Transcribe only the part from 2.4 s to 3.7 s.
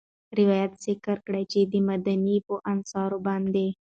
په انصارو باندي